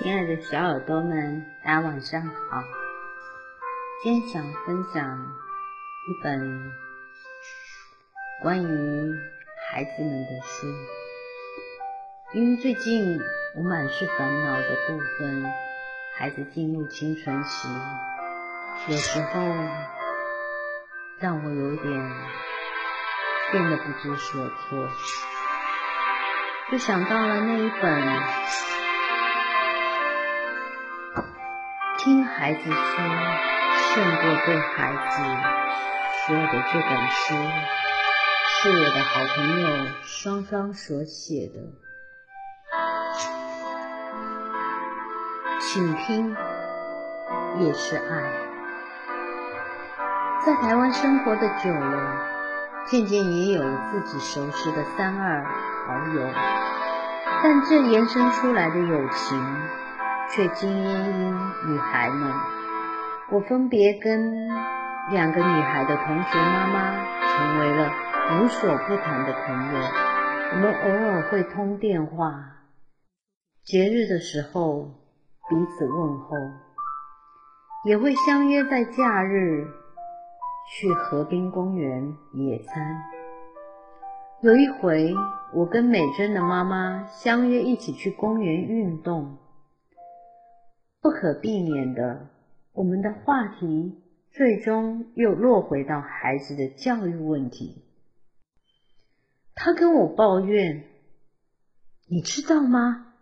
[0.00, 2.62] 亲爱的小耳朵们，大家晚上好。
[4.00, 5.26] 今天想分享
[6.06, 6.72] 一本
[8.40, 9.18] 关于
[9.68, 10.68] 孩子们的书，
[12.32, 13.18] 因为最近
[13.56, 15.52] 我满是烦恼的部分，
[16.16, 17.68] 孩子进入青春期，
[18.86, 19.40] 有时候
[21.18, 21.92] 让我有点
[23.50, 24.88] 变得不知所措，
[26.70, 28.87] 就想到了那一本。
[31.98, 32.74] 听孩子说，
[33.74, 35.20] 胜过对孩子
[36.24, 37.34] 说的这本书，
[38.46, 39.68] 是我的好朋友
[40.02, 41.58] 双双所写的。
[45.60, 46.36] 请听
[47.58, 48.30] 也是爱。
[50.46, 52.16] 在台湾生活的久了，
[52.86, 55.44] 渐渐也有了自己熟识的三二
[55.84, 56.22] 好友，
[57.42, 59.56] 但这延伸出来的友情。
[60.30, 61.34] 却精英
[61.66, 62.32] 女孩们，
[63.32, 64.46] 我分别跟
[65.10, 66.90] 两个女孩的同学妈妈
[67.26, 67.90] 成为了
[68.34, 69.80] 无所不谈的朋友。
[70.52, 72.34] 我们偶尔会通电话，
[73.64, 74.82] 节日的时候
[75.48, 76.36] 彼此问候，
[77.86, 79.66] 也会相约在假日
[80.70, 83.02] 去河滨公园野餐。
[84.42, 85.14] 有一回，
[85.54, 89.38] 我跟美珍的妈妈相约一起去公园运动。
[91.00, 92.28] 不可避免的，
[92.72, 93.94] 我们的话题
[94.32, 97.84] 最终又落回到孩子的教育问题。
[99.54, 100.84] 他跟我抱怨
[102.10, 103.14] ：“你知道吗？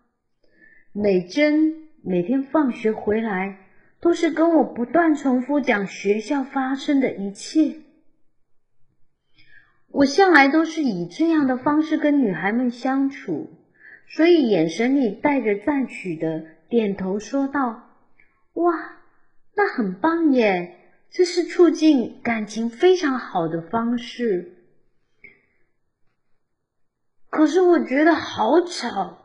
[0.93, 3.59] 美珍每天放学回来，
[4.01, 7.81] 都是跟我不断重复讲学校发生的一切。
[9.89, 13.50] 我向来都是以这样的方式跟女孩们相处，
[14.09, 17.91] 所以眼神里带着赞许的。”点头说道
[18.54, 18.72] ：“哇，
[19.54, 20.72] 那很棒耶！
[21.10, 24.53] 这是促进感情非常好的方式。
[27.31, 29.19] 可是我觉得好吵，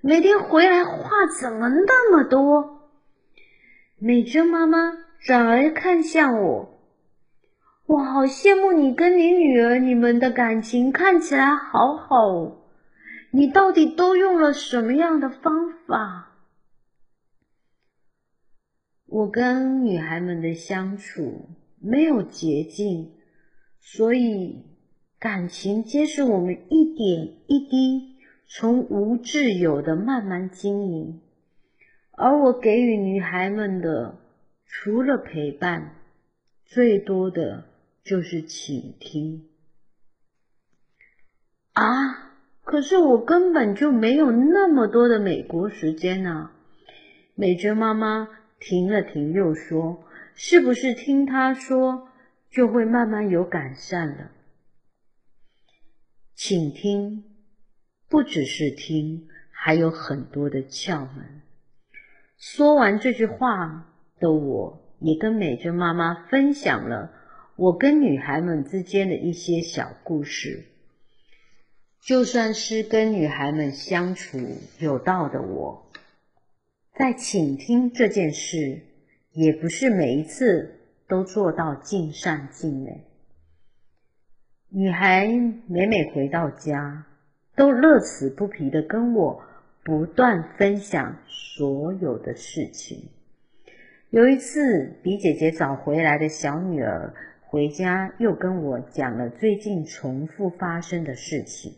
[0.00, 2.90] 每天回来话怎么那么多？”
[3.98, 6.80] 美珍妈妈转而看向我
[7.86, 12.58] ：“我好羡慕你跟你女儿，你们的感情看起来好好。
[13.30, 16.28] 你到底都用了什么样的方法？”
[19.12, 23.10] 我跟女孩们的相处没有捷径，
[23.78, 24.64] 所以
[25.18, 31.20] 感情皆是我们一点一滴从无至有的慢慢经营。
[32.12, 34.18] 而我给予女孩们的，
[34.64, 35.94] 除了陪伴，
[36.64, 37.64] 最多的
[38.02, 39.46] 就是倾听。
[41.74, 42.32] 啊，
[42.64, 46.52] 可是我根本就没有那么多的美国时间啊，
[47.34, 48.38] 美娟妈妈。
[48.64, 50.04] 停了停，又说
[50.36, 52.08] ：“是不是听他说，
[52.48, 54.30] 就会慢慢有改善了？”
[56.36, 57.24] 请听
[58.08, 61.42] 不只是听，还有很多的窍门。
[62.38, 67.12] 说完这句话的我，也跟美珍妈妈分享了
[67.56, 70.66] 我跟女孩们之间的一些小故事。
[72.00, 74.38] 就算是跟女孩们相处
[74.78, 75.81] 有道的我。
[76.94, 78.82] 在倾听这件事，
[79.32, 83.06] 也不是每一次都做到尽善尽美。
[84.68, 85.26] 女孩
[85.66, 87.06] 每每回到家，
[87.56, 89.42] 都乐此不疲地跟我
[89.82, 93.08] 不断分享所有的事情。
[94.10, 101.72] 有一次，比姐姐早回来的小女儿回家，又跟我讲了最近重复发生的事情。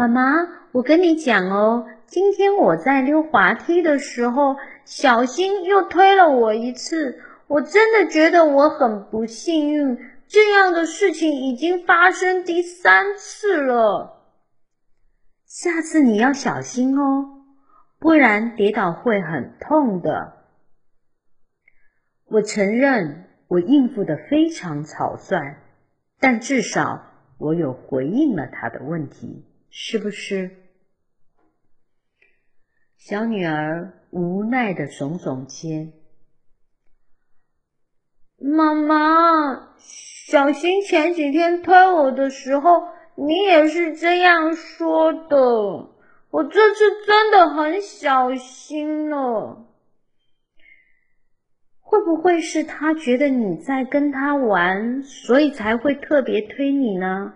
[0.00, 1.86] 妈妈，我跟你讲哦。
[2.06, 4.56] 今天我在溜滑梯的时候，
[4.86, 7.20] 小新又推了我一次。
[7.48, 14.24] 我真的觉得我很不幸运，这样的事情已经发生第三次了。
[15.44, 17.42] 下次你要小心哦，
[17.98, 20.32] 不然跌倒会很痛的。
[22.24, 25.58] 我承认我应付的非常草率，
[26.18, 27.02] 但至少
[27.36, 30.50] 我有回应了他的问题，是不是？
[32.96, 35.92] 小女儿无奈的耸耸肩
[38.36, 45.38] ：“妈妈，小新前几天推我的时候，你也是这样说的。
[46.30, 49.66] 我这次真的很小心了。
[51.80, 57.34] 会不会是他觉得你在跟他玩，所以才会特别推你呢？”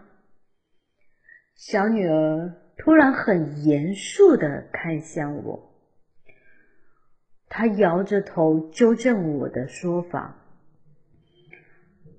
[1.54, 2.60] 小女儿。
[2.76, 5.70] 突然很严肃的看向我，
[7.48, 10.36] 她摇着头纠正我的说法。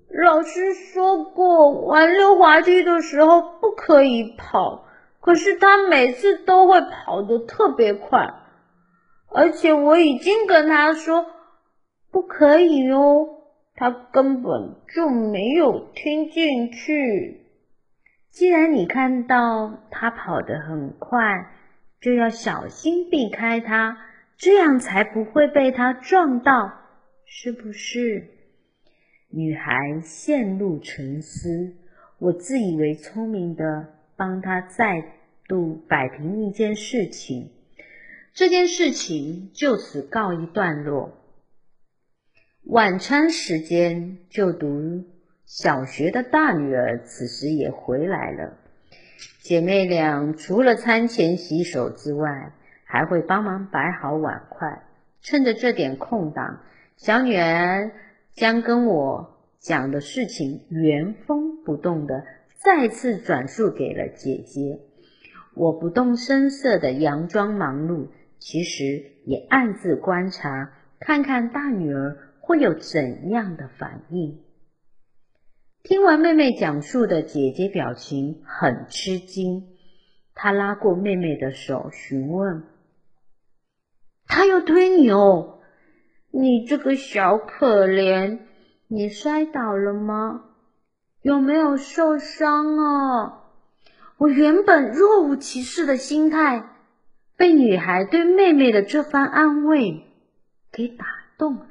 [0.10, 4.86] 老师说过，玩溜滑梯的时候不可以跑，
[5.20, 8.34] 可是他每次都会跑得特别快，
[9.28, 11.26] 而且我已经跟他说
[12.12, 13.28] 不可以哦，
[13.76, 17.44] 他根本就没有听进去。
[18.36, 21.54] 既然你看到他跑得很快，
[22.02, 23.98] 就要小心避开他，
[24.36, 26.74] 这样才不会被他撞到，
[27.24, 28.28] 是不是？
[29.30, 31.78] 女孩陷入沉思，
[32.20, 35.14] 我自以为聪明的帮她再
[35.48, 37.52] 度摆平一件事情，
[38.34, 41.18] 这件事情就此告一段落。
[42.66, 45.06] 晚餐时间，就读
[45.45, 48.57] 小学的大女儿此时也回来了。
[49.42, 52.51] 姐妹俩除了餐前洗手之外，
[52.83, 54.83] 还会帮忙摆好碗筷。
[55.21, 56.62] 趁着这点空档，
[56.97, 57.92] 小女儿。
[58.36, 62.25] 将跟我讲的事情原封不动的
[62.57, 64.81] 再次转述给了姐姐。
[65.53, 74.39] 我不动声色的佯装忙碌，其实也暗自观察，看看大女儿会有怎样的反应。
[75.88, 79.68] 听完妹妹讲述的，姐姐表情很吃惊，
[80.34, 82.64] 她拉过妹妹的手，询问
[84.26, 85.60] ：“她要推你哦？”
[86.34, 88.40] 你这个小可怜，
[88.88, 90.46] 你摔倒了吗？
[91.22, 93.44] 有没有受伤啊？
[94.18, 96.68] 我原本若无其事的心态，
[97.38, 100.04] 被女孩对妹妹的这番安慰
[100.72, 101.06] 给打
[101.38, 101.68] 动了。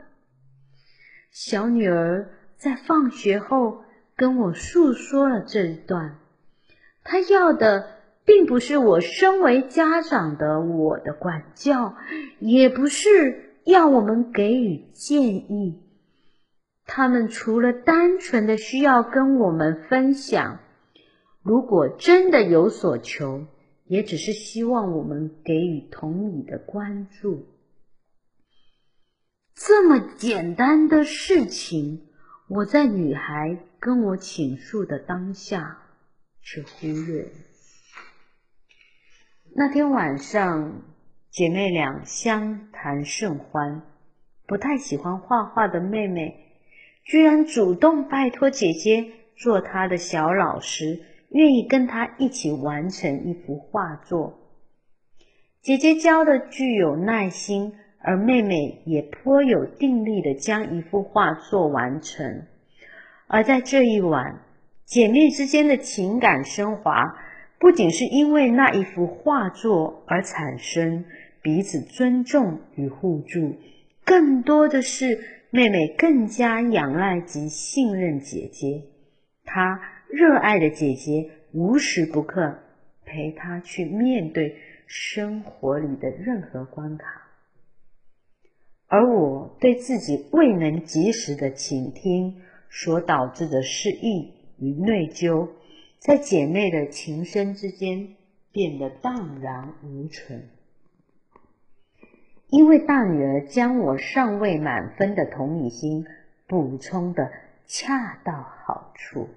[1.33, 3.84] 小女儿在放学后
[4.17, 6.19] 跟我诉说了这一段，
[7.03, 7.87] 她要的
[8.25, 11.95] 并不是我身为家长的我的管教，
[12.41, 13.43] 也不是。
[13.65, 15.81] 要我们给予建议，
[16.85, 20.59] 他们除了单纯的需要跟我们分享，
[21.43, 23.47] 如果真的有所求，
[23.87, 27.47] 也只是希望我们给予同理的关注。
[29.55, 32.03] 这么简单的事情，
[32.51, 35.77] 我在女孩跟我倾诉的当下
[36.41, 37.27] 却忽略。
[39.55, 40.81] 那天晚上。
[41.31, 43.83] 姐妹俩相谈甚欢，
[44.47, 46.53] 不太喜欢画画的妹妹，
[47.03, 49.05] 居然主动拜托姐姐
[49.37, 54.39] 做她的小老师，愿意跟她一起完成一幅画作。
[55.61, 62.47] 姐姐教的具有耐心，而妹妹也颇有定力的将一幅画作完成。
[63.26, 64.41] 而在这一晚，
[64.85, 67.17] 姐妹之间的情感升华，
[67.59, 71.05] 不仅是因为那一幅画作而产生。
[71.43, 73.56] 彼此尊重与互助，
[74.03, 78.85] 更多的是妹妹更加仰赖及信任姐姐。
[79.44, 79.79] 她
[80.09, 82.61] 热爱的姐姐无时不刻
[83.05, 84.56] 陪她去面对
[84.87, 87.29] 生活里的任何关卡，
[88.88, 92.41] 而我对自己未能及时的倾听
[92.77, 95.49] 所导致的失意与内疚，
[96.01, 98.17] 在姐妹的情深之间
[98.51, 100.51] 变得荡然无存。
[102.49, 106.05] 因为大女儿将我尚未满分的同理心
[106.49, 107.31] 补充得
[107.65, 109.29] 恰到好处，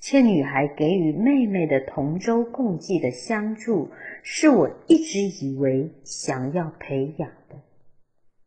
[0.00, 3.90] 且女孩给予妹妹的同舟共济的相助，
[4.22, 7.56] 是我一直以为想要培养的。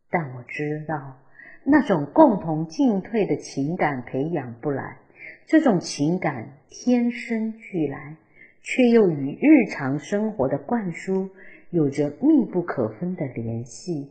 [0.10, 1.20] 但我知道，
[1.63, 4.98] 那种共同进退的情感培养不来，
[5.46, 8.16] 这种情感天生俱来，
[8.62, 11.30] 却又与日常生活的灌输。
[11.72, 14.10] 有着密不可分的联系，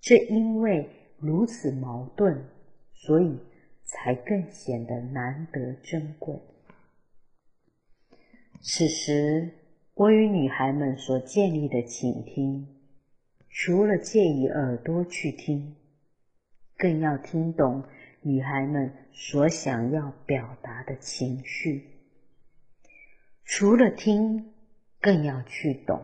[0.00, 0.88] 正因为
[1.20, 2.46] 如此矛盾，
[2.92, 3.38] 所以
[3.84, 6.34] 才更显得难得珍贵。
[8.60, 9.50] 此时，
[9.94, 12.66] 我与女孩们所建立的倾听，
[13.48, 15.76] 除了借以耳朵去听，
[16.80, 17.84] 更要听懂
[18.22, 21.84] 女孩们所想要表达的情绪。
[23.44, 24.54] 除了听，
[24.98, 26.00] 更要去懂。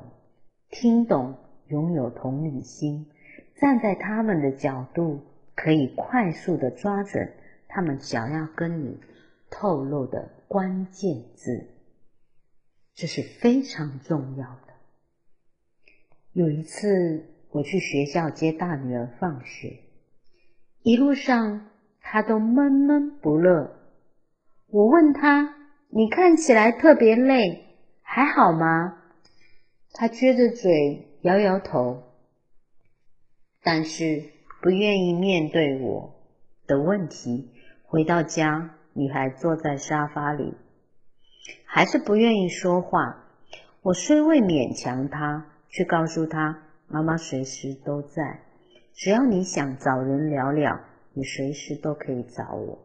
[0.69, 3.07] 听懂，拥有同理心，
[3.57, 5.23] 站在他们的角度，
[5.55, 7.33] 可以快速地抓准
[7.69, 9.01] 他们想要跟你
[9.49, 11.69] 透露的关键字，
[12.95, 14.75] 这是非常重要的。
[16.33, 19.79] 有一次，我去学校接大女儿放学，
[20.87, 21.67] 一路上
[22.01, 23.73] 他都闷闷不乐。
[24.69, 25.53] 我问他
[25.91, 28.97] ：“你看起来特别累，还好吗？”
[29.95, 32.05] 他撅着嘴，摇摇头。
[33.65, 34.23] 但是
[34.63, 36.15] 不愿意面对我
[36.69, 37.51] 的问题。
[37.83, 40.55] 回到家，女孩坐在沙发里，
[41.65, 43.25] 还是不愿意说话。
[43.83, 48.43] 我虽未勉强她，却告诉她：“妈妈随时都在，
[48.97, 50.81] 只要你想找人聊聊，
[51.13, 52.79] 你随时都可以找我。”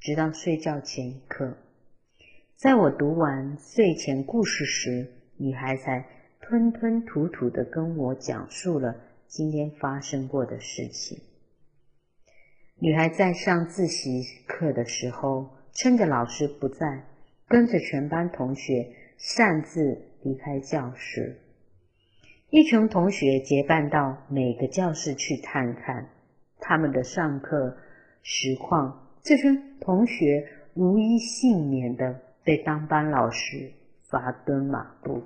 [0.00, 1.58] 直到睡觉前一刻，
[2.56, 6.06] 在我读完睡前故事时，女孩才
[6.40, 8.96] 吞吞吐吐地跟我讲述了
[9.26, 11.18] 今天发生过的事情。
[12.76, 17.04] 女孩在上自习课的时候，趁着老师不在，
[17.46, 21.36] 跟着全班同学擅自离开教室。
[22.50, 26.10] 一群同学结伴到每个教室去探看
[26.58, 27.76] 他们的上课
[28.22, 29.06] 实况。
[29.22, 33.70] 这群同学无一幸免的被当班老师
[34.02, 35.22] 罚蹲马步。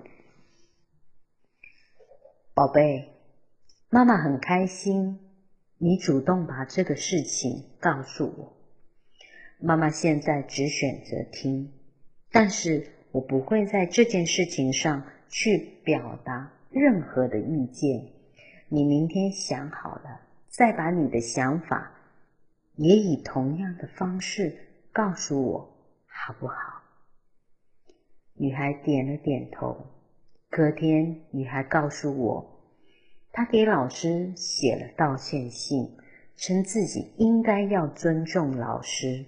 [2.53, 3.09] 宝贝，
[3.89, 5.19] 妈妈很开心。
[5.79, 8.57] 你主动把这个事情告诉我，
[9.59, 11.73] 妈妈现在只选择听，
[12.31, 18.05] 但是我不会在这件事情上去表达任何的意见。
[18.69, 21.93] 你明天想好了，再把你的想法
[22.75, 24.53] 也以同样的方式
[24.93, 25.77] 告诉我，
[26.07, 26.83] 好不好？
[28.35, 29.87] 女孩点了点头。
[30.51, 32.61] 隔天，女孩告诉我。
[33.31, 35.97] 她给老师写了道歉信，
[36.37, 39.25] 称自己应该要尊重老师，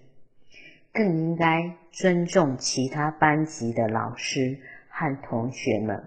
[0.93, 6.05] 更应该尊重其他班级的老师和同学们。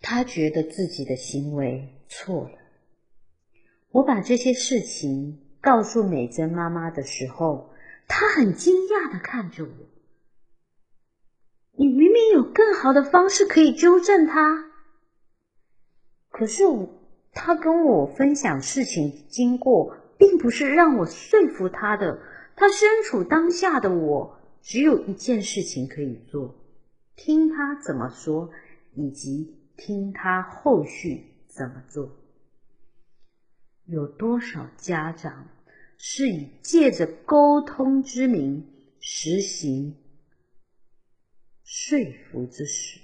[0.00, 2.50] 他觉得自己的行为错了。
[3.90, 7.70] 我把这些事情告诉美珍妈妈的时候，
[8.06, 9.70] 她很惊讶的看着我
[11.76, 14.70] ：“你明明有更好的方式可以纠正他。”
[16.30, 16.88] 可是我，
[17.32, 22.20] 他跟我分享事情经过，并不是让我说服他的。
[22.54, 26.54] 他身处当下的我，只有一件事情可以做：
[27.16, 28.50] 听他怎么说，
[28.94, 32.14] 以及听他后续怎么做。
[33.86, 35.48] 有多少家长
[35.96, 38.66] 是以借着沟通之名，
[39.00, 39.96] 实行
[41.62, 43.00] 说服之实？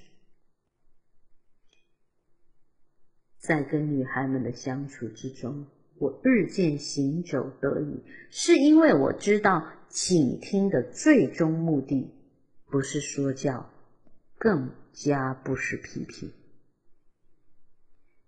[3.38, 5.66] 在跟女孩们的相处之中，
[5.98, 12.10] 我日渐行走得意，是因为我知道倾听的最终目的
[12.66, 13.70] 不是说教，
[14.38, 16.32] 更加不是批评。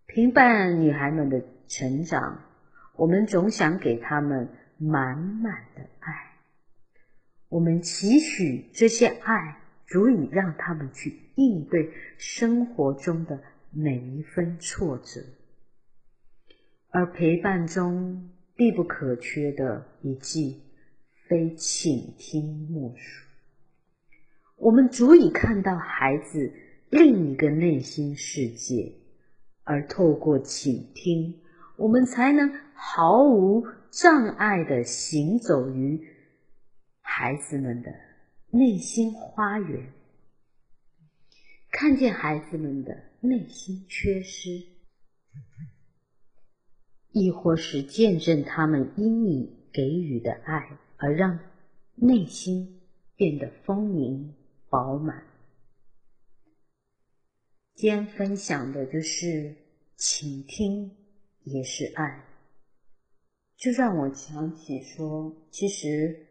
[0.07, 2.43] 陪伴女孩们的成长，
[2.97, 4.49] 我们总想给她们
[4.79, 6.33] 满满的爱，
[7.49, 13.41] 我们期许这些爱足以让她们去应对生活中的。
[13.79, 15.21] 每一分挫折，
[16.89, 20.63] 而陪伴中必不可缺的一句，
[21.29, 23.27] 非倾听莫属。
[24.57, 26.55] 我们足以看到孩子
[26.89, 28.95] 另一个内心世界，
[29.67, 31.39] 而透过倾听，
[31.77, 36.01] 我们才能毫无障碍地行走于
[37.03, 37.93] 孩子们的
[38.51, 39.93] 内心花园，
[41.71, 43.05] 看见孩子们的。
[43.19, 44.51] 内心缺失，
[47.11, 51.41] 亦或是见证他们因你给予的爱而让
[51.97, 52.83] 内心
[53.17, 54.33] 变得丰盈
[54.69, 55.25] 饱满。
[57.77, 59.55] 今天分享的就是
[59.99, 60.91] 倾听
[61.45, 62.25] 也是爱，
[63.55, 66.27] 就让我想起说，其实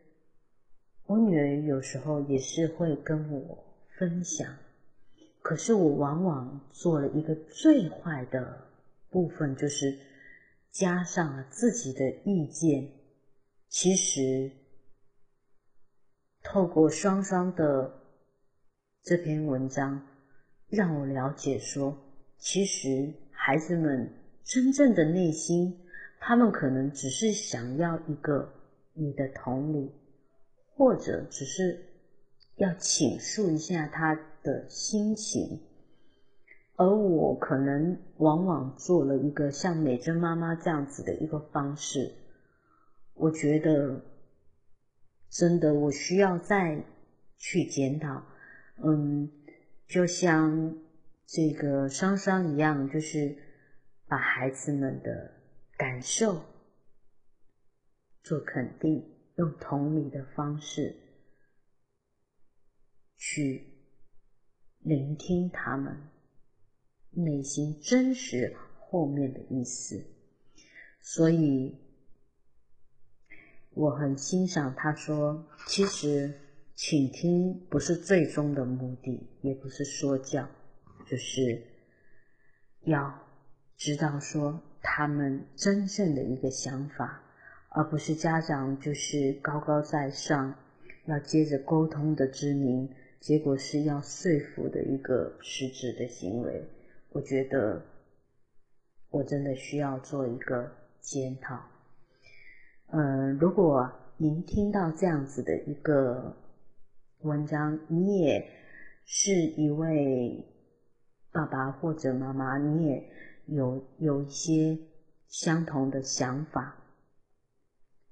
[1.06, 3.64] 我女儿有时候也是会跟我
[3.96, 4.58] 分享。
[5.44, 8.68] 可是我往往做了一个最坏的
[9.12, 10.00] 部分，就是
[10.72, 12.90] 加上了自己的意见。
[13.70, 14.50] 其实，
[16.42, 18.02] 透过双双的
[19.04, 20.02] 这篇文章，
[20.70, 21.98] 让我了解说，
[22.38, 24.12] 其实孩子们
[24.44, 25.80] 真正的内心，
[26.20, 28.52] 他们可能只是想要一个
[28.94, 29.92] 你的同理，
[30.76, 31.80] 或者只是
[32.56, 35.62] 要倾诉一下他的心情，
[36.76, 42.12] 而我可能往往做了一个像美珍妈妈这样子的一个方式，
[43.14, 44.02] 我觉得
[45.30, 46.84] 真的我需要再
[47.38, 48.24] 去检讨。
[48.84, 49.30] 嗯，
[49.88, 50.78] 就像
[51.26, 53.38] 这个双双一样，就是
[54.08, 55.32] 把孩子们的
[55.78, 56.42] 感受
[58.24, 59.04] 做肯定，
[59.38, 60.96] 用同理的方式
[63.18, 63.72] 去。
[64.88, 65.98] 聆听他们
[67.10, 70.06] 内心真实后面的意思。
[71.02, 71.76] 所以
[73.72, 76.40] 我很欣赏他说，其实
[76.76, 80.46] 倾听不是最终的目的，也不是说教，
[81.10, 81.62] 就是
[82.82, 83.18] 要
[83.78, 87.24] 知道说他们真正的一个想法，
[87.70, 90.54] 而不是家长就是高高在上，
[91.06, 96.62] 要接着沟通的之名，结果是要说服的一个实质的行为。
[97.12, 97.82] 我觉得
[99.10, 101.58] 我真的需要做一个检讨。
[102.88, 106.36] 嗯、如果您听到这样子的一个
[107.26, 108.48] 文章，你也
[109.04, 110.46] 是一位
[111.32, 113.10] 爸爸或者妈妈，你也
[113.48, 114.78] 有有一些
[115.28, 116.84] 相同的想法，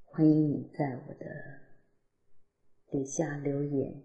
[0.03, 1.25] 欢迎你在我的
[2.89, 4.03] 底下留言，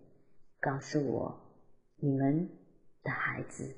[0.60, 1.56] 告诉我
[1.96, 2.46] 你们
[3.02, 3.76] 的孩子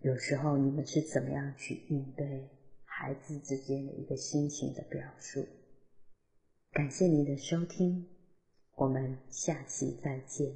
[0.00, 2.50] 有时候你们是怎么样去应对
[2.82, 5.46] 孩子之间的一个心情的表述。
[6.72, 8.08] 感谢你的收听，
[8.76, 10.52] 我们下期再见。